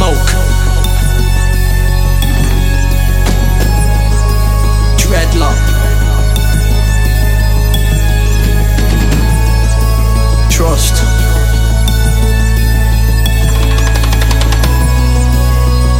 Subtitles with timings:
[0.00, 0.30] smoke.
[4.96, 5.60] Dreadlock.
[10.50, 10.96] Trust.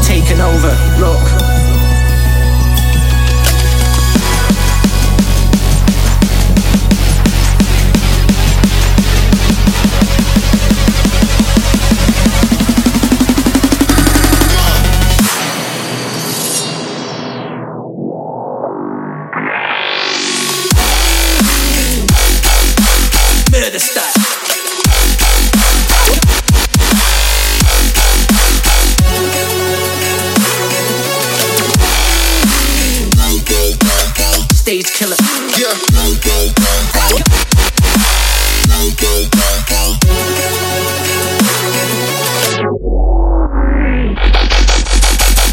[0.06, 0.74] Taken over.
[0.98, 1.29] Look.
[34.80, 35.16] Stage killer.
[35.58, 35.74] Yeah.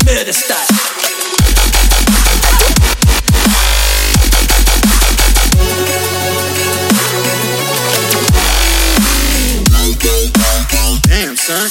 [0.06, 0.68] Murder style.
[11.10, 11.70] Damn, son.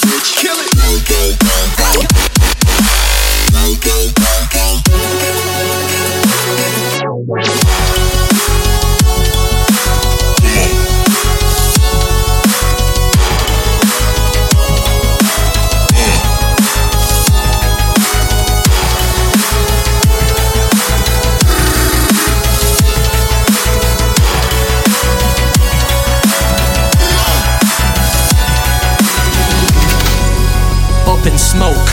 [31.57, 31.89] smoke.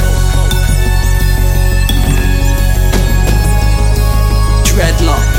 [4.67, 5.31] Dreadlock.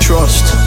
[0.00, 0.57] Trust.